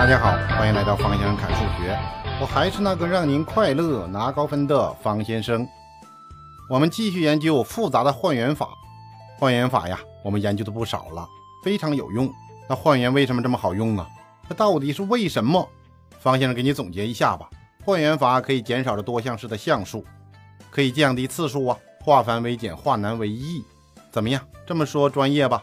[0.00, 1.94] 大家好，欢迎来到方先生侃数学。
[2.40, 5.68] 我还是那个让您快乐拿高分的方先生。
[6.70, 8.70] 我们继续研究复杂的换元法。
[9.38, 11.28] 换元法呀，我们研究的不少了，
[11.62, 12.32] 非常有用。
[12.66, 14.08] 那换元为什么这么好用啊？
[14.48, 15.68] 这到底是为什么？
[16.18, 17.50] 方先生给你总结一下吧。
[17.84, 20.02] 换元法可以减少这多项式的项数，
[20.70, 23.62] 可以降低次数啊，化繁为简，化难为易。
[24.10, 24.40] 怎么样？
[24.66, 25.62] 这么说专业吧？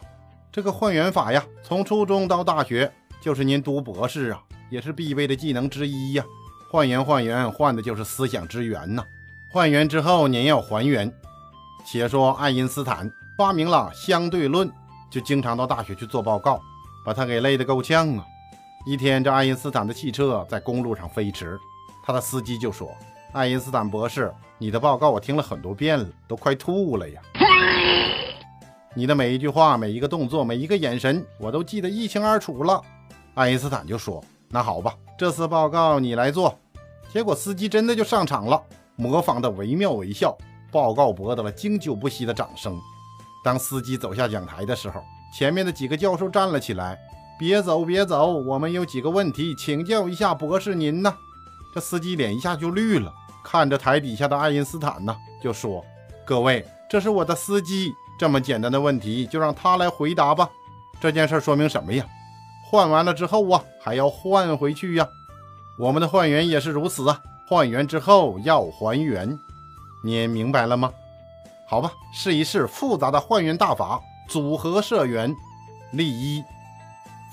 [0.51, 2.93] 这个换元法呀，从初中到大学。
[3.21, 6.23] 就是您读博士啊，也是必备的技能之一呀。
[6.69, 9.03] 换元换元换的就是思想之源呐。
[9.49, 11.11] 换元之后您要还原。
[11.85, 14.69] 且说爱因斯坦发明了相对论，
[15.09, 16.59] 就经常到大学去做报告，
[17.05, 18.25] 把他给累得够呛啊。
[18.85, 21.57] 一天，这爱因斯坦的汽车在公路上飞驰，
[22.05, 22.89] 他的司机就说
[23.31, 27.21] ：“爱因斯坦博士，你的报告我听了很多遍了，都快吐了呀。
[28.93, 32.81] 你的每一句话、每一个动作、每一个眼神，我都记得一清二楚了。”
[33.37, 36.57] 爱因斯坦就说：“那好吧，这次报告你来做。”
[37.13, 38.59] 结果司机真的就上场了，
[38.95, 40.35] 模仿的惟妙惟肖，
[40.71, 42.75] 报告博得了经久不息的掌声。
[43.43, 45.03] 当司机走下讲台的时候，
[45.37, 46.97] 前面的几个教授站了起来
[47.37, 51.13] ：“别走，别走，我们有几个问题请教一下博士您呢。”
[51.75, 55.85] 这司机脸一下就绿了，看着台底下的爱因斯坦呢，就说
[56.25, 60.49] ：“各位，这是我的司机，这么简单的问题就让他来回答吧。
[60.99, 62.03] 这件事说明什么呀？”
[62.69, 65.07] 换完了之后啊，还要换回去呀。
[65.79, 69.39] 我们的换元也是如此啊，换元之后要还原。
[70.03, 70.91] 你明白了吗？
[71.69, 75.33] 好吧，试一试复杂的换元大法——组合设元。
[75.93, 76.43] 例一：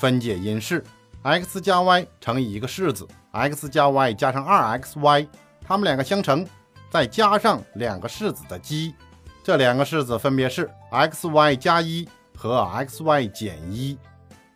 [0.01, 0.85] 分解因式
[1.23, 5.27] x 加 y 乘以一个式子 x 加 y 加上 2xy，
[5.67, 6.47] 它们两个相乘，
[6.91, 8.95] 再加上两个式子的积。
[9.43, 13.99] 这两个式子分别是 xy 加一和 xy 减一。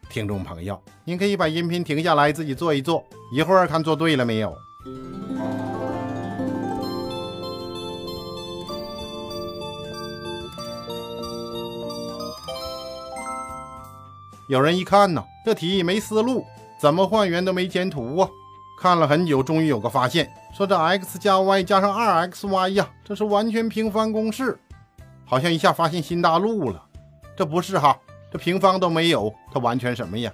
[0.08, 4.56] 听众朋友，您可以把音频停下来，自己做一做，一会儿看做对了没有。
[14.48, 16.42] 有人一看呢，这题没思路，
[16.80, 18.28] 怎么换元都没前途啊！
[18.80, 24.58] 看了很久，终于有个发现，说这 x 加 y 加上 2xy 呀，这是完全平方公式，
[25.26, 26.82] 好像一下发现新大陆了。
[27.36, 27.98] 这不是哈？
[28.30, 30.32] 这平方都没有，它完全什么呀？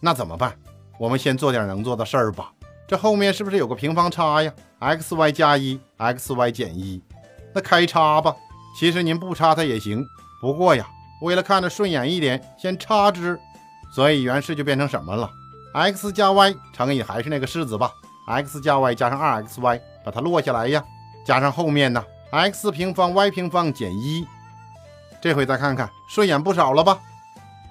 [0.00, 0.54] 那怎么办？
[0.98, 2.52] 我们先做点能做的事儿吧。
[2.86, 7.02] 这后面是不是有个平方差呀？x y 加一，x y 减一，
[7.54, 8.34] 那开叉吧。
[8.78, 10.04] 其实您不插它也行，
[10.40, 10.86] 不过呀，
[11.22, 13.38] 为了看着顺眼一点，先插之。
[13.94, 15.30] 所以原式就变成什么了
[15.74, 17.92] ？x 加 y 乘以还是那个式子吧
[18.26, 20.82] ，x 加 y 加上 2xy，把它落下来呀，
[21.24, 24.26] 加上后面呢，x 平方 y 平方减一。
[25.20, 26.98] 这回再看看，顺眼不少了吧？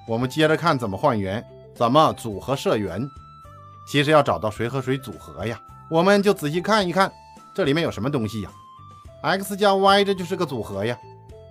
[0.08, 1.46] 我们接着看怎么换元，
[1.76, 3.10] 怎么组合设元。
[3.88, 7.12] 其实要找到谁和谁组合呀，我们就仔细看一看
[7.54, 8.52] 这里面有什么东西呀。
[9.22, 10.98] x 加 y 这就是个组合呀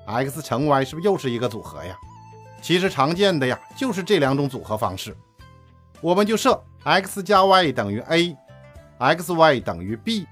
[0.07, 1.97] ，x 乘 y 是不是又是一个组合呀？
[2.63, 5.17] 其实常见的呀就是这两种组合方式。
[6.01, 10.27] 我们就设 x 加 y 等于 a，xy 等于 b，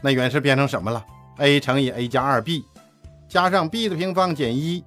[0.00, 1.04] 那原式变成什么了
[1.38, 2.64] ？a 乘以 a 加 2b，
[3.28, 4.82] 加上 b 的平方减一，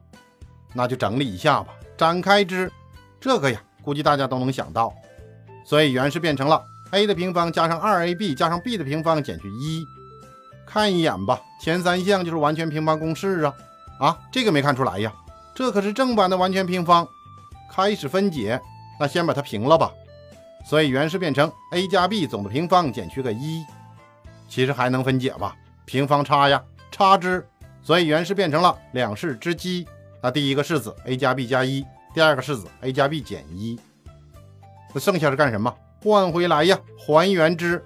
[0.74, 1.74] 那就整理一下吧。
[2.00, 2.72] 展开之，
[3.20, 4.94] 这个呀，估计大家都能想到，
[5.66, 9.86] 所以原式变成了 a 的平方加上 2ab 加上 b 的平方减去一。
[10.66, 13.54] 看一眼吧，前三项就是完全平方公式啊！
[14.00, 15.12] 啊，这个没看出来呀，
[15.54, 17.06] 这可是正版的完全平方。
[17.70, 18.58] 开始分解，
[18.98, 19.92] 那先把它平了吧。
[20.66, 23.66] 所以原式变成 a 加 b 总的平方减去个一。
[24.48, 25.54] 其实还能分解吧？
[25.84, 27.46] 平方差呀，差之，
[27.82, 29.86] 所以原式变成了两式之积。
[30.22, 33.80] 那第一个式子 a 加 b 加一，第二个式子 a 加 b 减一，
[34.94, 35.74] 那剩下是干什么？
[36.04, 37.84] 换回来呀，还原之。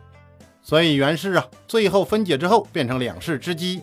[0.61, 3.81] 所以原式啊，最后分解之后变成两式之积。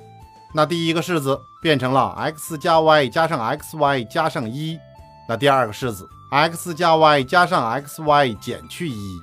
[0.54, 4.78] 那第一个式子变成了 x 加 y 加上 xy 加上一，
[5.28, 9.20] 那第二个式子 x 加 y 加上 xy 减去一，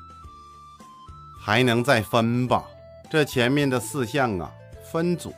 [1.41, 2.63] 还能再分吧？
[3.09, 4.51] 这前面的四项啊，
[4.91, 5.33] 分组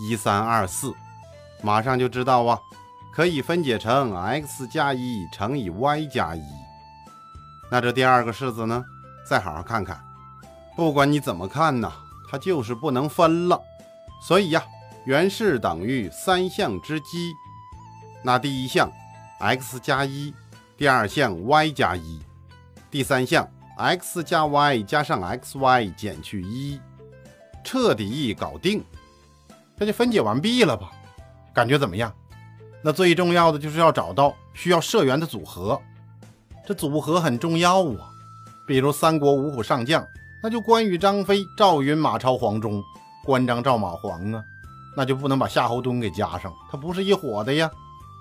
[0.00, 0.92] 一三二四，
[1.62, 2.58] 马上就知道啊。
[3.18, 6.42] 可以分解成 x 加一乘以 y 加一。
[7.68, 8.84] 那这第二个式子呢？
[9.28, 10.00] 再好好看看。
[10.76, 11.92] 不管你怎么看呢，
[12.30, 13.60] 它就是不能分了。
[14.22, 14.64] 所以呀，
[15.04, 17.32] 原式等于三项之积。
[18.22, 18.88] 那第一项
[19.40, 20.32] x 加一，
[20.76, 22.22] 第二项 y 加一，
[22.88, 26.80] 第三项 x 加 y 加上 xy 减去一，
[27.64, 28.84] 彻底搞定。
[29.76, 30.92] 这就分解完毕了吧？
[31.52, 32.14] 感觉怎么样？
[32.82, 35.80] 那最重要的就是要找到需要社员的组合，
[36.66, 38.10] 这组合很重要啊。
[38.66, 40.06] 比如三国五虎上将，
[40.42, 42.82] 那就关羽、张飞、赵云、马超、黄忠、
[43.24, 44.42] 关张、赵马、黄啊，
[44.96, 47.70] 那就不能把夏侯惇给加上，他不是一伙的呀。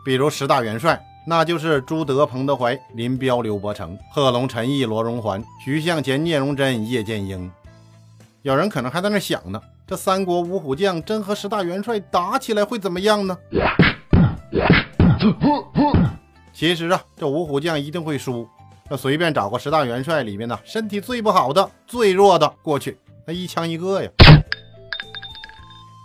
[0.06, 7.52] 比如十大元帅，那就是朱德、彭德怀、林彪、刘伯承、贺龙、陈毅、罗荣桓、徐向前、聂荣臻、叶剑英。
[8.42, 13.38] 有人可能还在那想呢，这三国五虎将真和十大元帅打起来会怎么样呢？
[16.54, 18.48] 其实啊，这五虎将一定会输。
[18.90, 24.10] 那随便找个十大元帅里面呢，身体最不好的、最弱的过去，那一枪一个呀，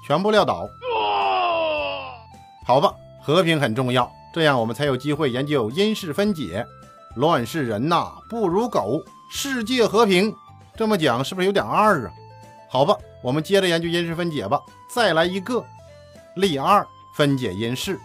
[0.06, 0.66] 全部撂倒。
[2.66, 6.66] 好吧，和平很重要，这样我们才有机会研究因式分解。
[7.16, 9.00] 乱世人呐，不如狗。
[9.30, 10.34] 世界和平，
[10.76, 12.12] 这么讲是不是有点二啊？
[12.68, 14.60] 好吧，我们接着研究因式分解吧。
[14.90, 15.64] 再来一个
[16.36, 17.98] 例二，分解因式：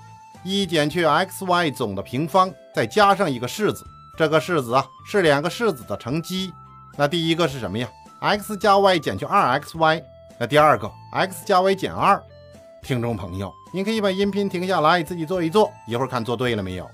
[0.50, 3.86] 一减去 x y 总的平方，再加上一个式子。
[4.18, 6.54] 这个式子啊，是两个式子的乘积。
[6.96, 7.90] 那第一个是什么呀
[8.22, 10.02] ？x 加 y 减去 2xy。
[10.40, 12.22] 那第二个 x 加 y 减2。
[12.82, 16.90] 听众朋友，您可以把音频停下来，自己做一做，一会儿看做对了没有。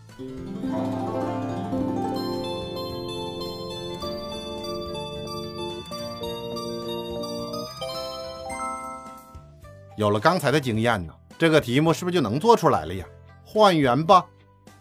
[9.96, 13.06] 有了刚才的经验呢，这个题目是不是就能做出来了呀？
[13.54, 14.26] 换元吧，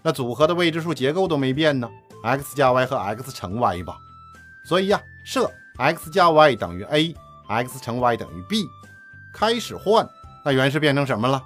[0.01, 1.87] 那组合的未知数结构都没变呢。
[2.25, 3.99] x 加 y 和 x 乘 y 吧，
[4.65, 8.65] 所以呀，设 x 加 y 等于 a，x 乘 y 等于 b，
[9.35, 10.09] 开始换，
[10.43, 11.43] 那原式变成什么了？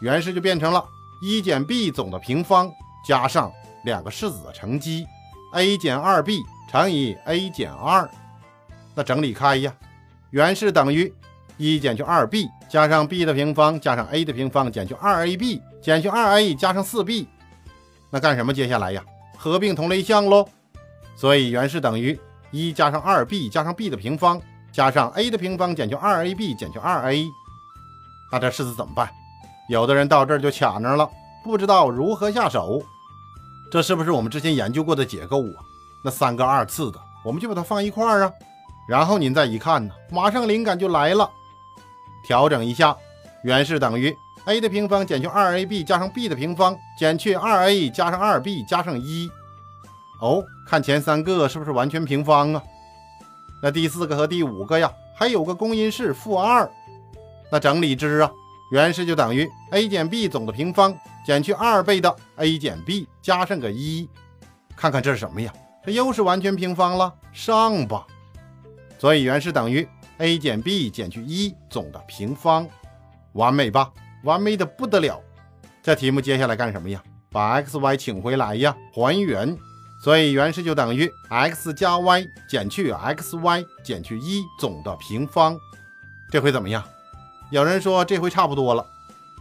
[0.00, 0.82] 原式就变成了
[1.20, 2.70] 一减 b 总的平方
[3.06, 3.52] 加上
[3.84, 5.04] 两个式子的乘积
[5.52, 6.38] a 减 2b
[6.70, 8.08] 乘以 a 减2，
[8.94, 9.74] 那整理开呀，
[10.30, 11.12] 原式等于
[11.58, 17.26] 一减去 2b 加上 b 的平方加上 a 的平方减去 2ab 减去 2a 加上 4b，
[18.10, 18.52] 那干什么？
[18.52, 19.02] 接下来呀？
[19.36, 20.46] 合并同类项喽，
[21.16, 22.18] 所以原式等于
[22.50, 24.38] 一加上二 b 加上 b 的平方
[24.70, 27.26] 加上 a 的平方减去二 ab 减去二 a，
[28.30, 29.08] 那这式子怎么办？
[29.70, 31.08] 有的人到这儿就卡那儿了，
[31.42, 32.82] 不知道如何下手。
[33.72, 35.64] 这是不是我们之前研究过的结构啊？
[36.04, 38.32] 那三个二次的，我们就把它放一块儿啊。
[38.88, 41.30] 然后您再一看呢，马上灵感就来了，
[42.24, 42.94] 调整一下，
[43.44, 44.14] 原式等于。
[44.46, 49.30] A 的平方减去 2ab 加上 b 的平方减去 2a 加上 2b 加上一。
[50.20, 52.62] 哦，看前三个是不是完全平方啊？
[53.62, 56.70] 那第四个和第五个呀，还有个公因式负二。
[57.50, 58.30] 那整理之啊，
[58.72, 60.96] 原式就等于 a 减 b 总的平方
[61.26, 64.08] 减去二倍的 a 减 b 加上个一。
[64.76, 65.52] 看看这是什么呀？
[65.84, 68.06] 这又是完全平方了，上吧。
[68.98, 69.86] 所以原式等于
[70.18, 72.68] a 减 b 减去一总的平方，
[73.32, 73.90] 完美吧？
[74.24, 75.20] 完美的不得了，
[75.82, 77.02] 这题目接下来干什么呀？
[77.30, 79.56] 把 x y 请回来呀，还原。
[80.02, 85.54] 所以原式就等于 x 加 y 减去 x y 减去一总的平方。
[86.32, 86.82] 这回怎么样？
[87.50, 88.84] 有人说这回差不多了。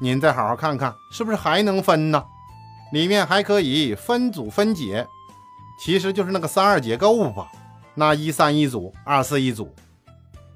[0.02, 2.24] 您再好好看看，是不是还能分呢？
[2.92, 5.08] 里面还可以分组分解，
[5.81, 7.48] 其实就是那个三二结构吧。
[7.96, 9.74] 那一三一组，二四一组。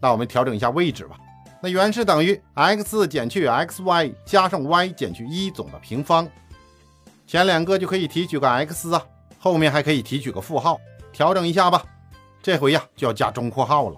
[0.02, 1.16] 那我们调整一下位置吧。
[1.64, 6.28] 那原式等于 x 减去 xy 加上 y 减去一总的平方，
[7.26, 9.02] 前两个就可以提取个 x 啊，
[9.40, 10.78] 后面还可以提取个负号，
[11.14, 11.82] 调整一下吧。
[12.42, 13.98] 这回呀就要加中括号了，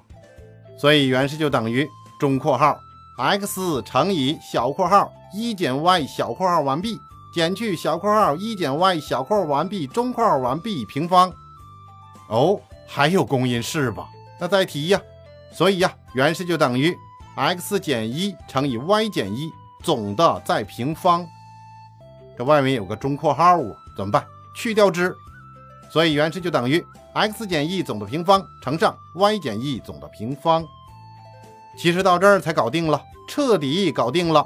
[0.77, 2.79] 所以原式就等于中括号
[3.17, 6.99] x 乘以小括号一减 y 小括号完毕
[7.33, 11.33] 减去小括号一减 y 小括号完毕中括号完毕平方。
[12.29, 14.07] 哦，还有公因式吧？
[14.39, 15.01] 那再提呀，
[15.51, 16.95] 所以呀原式就等于。
[17.35, 19.51] X 减一乘以 y 减一
[19.83, 21.27] 总的再平方，
[22.37, 24.25] 这外面有个中括号啊，怎么办？
[24.55, 25.13] 去掉之，
[25.89, 30.65] 所以原式就等于 x 减一总的平方乘上 y 减一总的平方。
[31.77, 34.45] 其实到这儿才搞定了，彻底搞定了。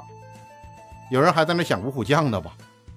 [1.10, 2.52] 有人还在那想五虎将呢吧？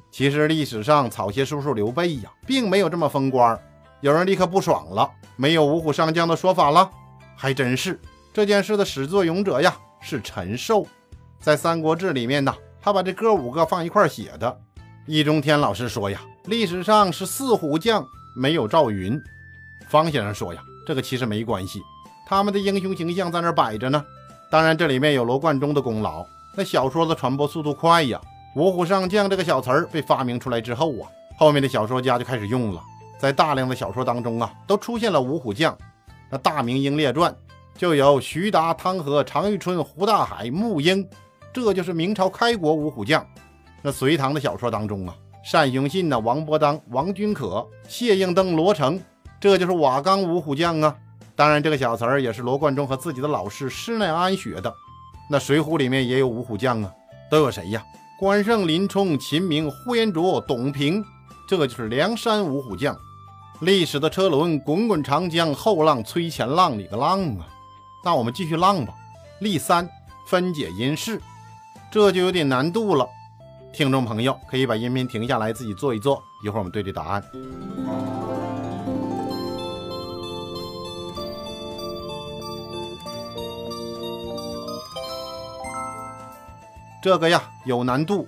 [0.09, 3.59] 其实历史上草鞋叔叔刘备呀，并没有这么封官。
[4.01, 6.89] 有人立刻不爽了，没有五虎上将的说法了，
[7.35, 7.99] 还真是。
[8.33, 10.87] 这件事的始作俑者呀是陈寿，
[11.39, 14.59] 在《三国志》里面呢，他把这哥五个放一块写的。
[15.05, 18.03] 易中天老师说呀，历史上是四虎将，
[18.35, 19.21] 没有赵云。
[19.87, 21.79] 方先生说呀，这个其实没关系，
[22.25, 24.03] 他们的英雄形象在那摆着呢。
[24.49, 26.25] 当然，这里面有罗贯中的功劳。
[26.57, 28.19] 那小说的传播速度快呀，
[28.55, 31.05] 五虎上将这个小词儿被发明出来之后啊，
[31.37, 32.81] 后面的小说家就开始用了，
[33.19, 35.77] 在大量的小说当中啊，都出现了五虎将。
[36.31, 37.31] 那《大明英烈传》。
[37.77, 41.07] 就有徐达、汤和、常遇春、胡大海、穆英，
[41.51, 43.25] 这就是明朝开国五虎将。
[43.81, 45.15] 那隋唐的小说当中啊，
[45.51, 49.01] 单雄信呢、王伯当、王君可、谢应登、罗成，
[49.39, 50.95] 这就是瓦岗五虎将啊。
[51.35, 54.73] 当然，这个小词儿也是罗贯中和自己的老师施耐庵学的。
[55.29, 56.93] 那《水浒》里面也有五虎将啊，
[57.29, 57.83] 都有谁呀？
[58.19, 61.03] 关胜、林冲、秦明、呼延灼、董平，
[61.47, 62.95] 这就是梁山五虎将。
[63.61, 67.47] 历史的车轮滚滚长江，后浪催前浪，你个浪啊！
[68.05, 68.93] 那我们继续浪吧。
[69.39, 69.89] 例三，
[70.27, 71.21] 分解因式，
[71.89, 73.07] 这就有点难度了。
[73.71, 77.23] 听众朋友可以把音频停下来，自己做一做，一会儿我们对对答案。
[87.01, 88.27] 这个呀有难度，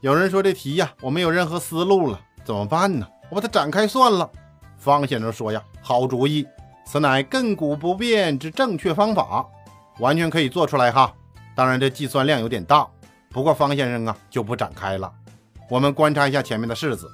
[0.00, 3.06] 有人说这题呀我没有任何思路了，怎么办呢？
[3.30, 4.30] 我把它展开算了。
[4.78, 6.46] 方先生说呀，好主意，
[6.86, 9.44] 此乃亘古不变之正确方法，
[9.98, 11.12] 完全可以做出来哈。
[11.54, 12.86] 当然这计算量有点大，
[13.30, 15.12] 不过方先生啊就不展开了。
[15.68, 17.10] 我们观察一下前面的式子，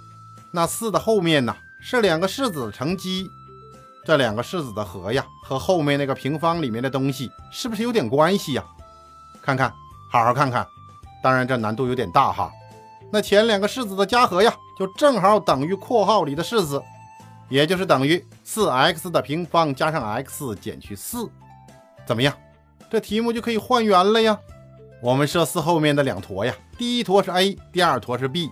[0.53, 3.27] 那四的后面呢是两个式子的乘积，
[4.05, 8.65] 这两个式子的和呀和后面那个平方里面的东西是不是有点关系呀？
[9.43, 9.73] 看看，
[10.11, 10.67] 好好看看。
[11.23, 12.53] 当然，这难度有点大哈。
[13.11, 16.83] 那前两个式子的加和呀，就正好等于括号里的式子，
[17.53, 21.29] 也就是等于四 x 的平方加上 x 减去四。
[22.07, 22.35] 怎么样？
[22.91, 24.39] 这题目就可以还原了呀。
[25.03, 28.51] 我们设四后面的两坨呀，第一坨是 a，第二坨是 b。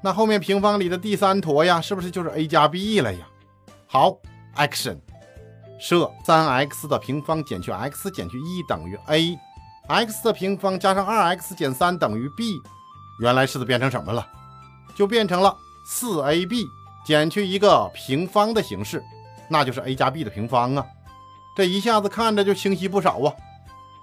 [0.00, 3.26] 那后面平方里的第三坨呀，是不是就是 a 加 b 了呀？
[3.88, 4.16] 好
[4.54, 4.96] ，action，
[5.80, 9.36] 设三 x 的平方减去 x 减去一等于 a。
[9.88, 12.54] x 的平方加上 2x 减3等于 b，
[13.18, 14.24] 原来式子变成什么了？
[14.94, 15.56] 就变成了
[15.88, 16.64] 4ab
[17.04, 19.02] 减去一个平方的形式，
[19.48, 20.86] 那就是 a 加 b 的平方啊！
[21.56, 23.32] 这一下子看着就清晰不少啊！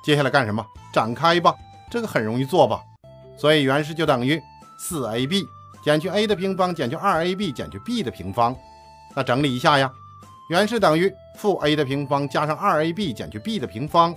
[0.03, 0.65] 接下来干什么？
[0.93, 1.55] 展开吧，
[1.89, 2.81] 这个很容易做吧？
[3.37, 4.41] 所以原式就等于
[4.79, 5.45] 4ab
[5.83, 8.55] 减去 a 的平方减去 2ab 减去 b 的平方。
[9.15, 9.91] 那整理一下呀，
[10.49, 14.15] 原式等于负 a 的平方加上 2ab 减去 b 的平方。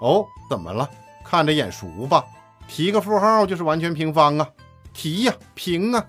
[0.00, 0.88] 哦，怎么了？
[1.24, 2.24] 看着眼熟吧？
[2.68, 4.48] 提个负号就是完全平方啊，
[4.92, 6.04] 提呀，平啊，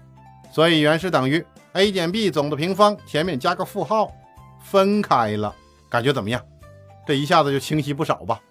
[0.51, 1.45] 所以原式等于
[1.77, 4.11] a 减 b 总的平方，前面加个负号，
[4.59, 5.53] 分开了，
[5.87, 6.43] 感觉怎么样？
[7.05, 8.41] 这一下子就清晰不少吧？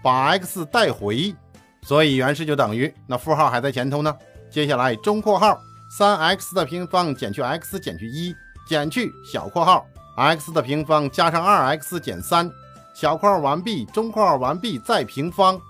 [0.00, 1.34] 把 x 带回，
[1.82, 4.16] 所以原式就等于那负号还在前头呢。
[4.48, 5.58] 接下来中括号
[5.90, 8.32] 三 x 的平方减去 x 减去一
[8.68, 9.84] 减去小括号
[10.16, 12.48] x 的平方加上二 x 减三。
[12.94, 15.60] 小括号完毕，中括号完毕，再平方。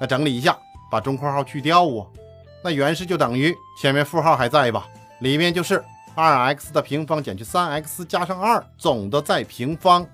[0.00, 0.58] 那整理一下，
[0.90, 2.06] 把中括号去掉啊。
[2.64, 4.86] 那原式就等于前面负号还在吧？
[5.20, 5.82] 里面就是
[6.14, 10.06] 二 x 的平方减去三 x 加上二总的再平方，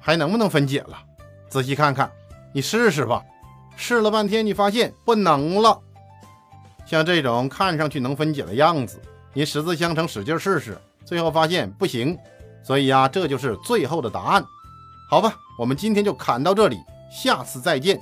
[0.00, 0.98] 还能不能分解了？
[1.48, 2.10] 仔细看看，
[2.52, 3.22] 你试试吧。
[3.76, 5.80] 试了半天，你发现不能了。
[6.86, 9.00] 像这种看上去能分解的样子，
[9.32, 12.16] 你十字相乘使劲试试，最后发现不行。
[12.62, 14.44] 所以呀，这就是最后的答案。
[15.10, 16.78] 好吧，我们今天就砍到这里，
[17.10, 18.00] 下次再见。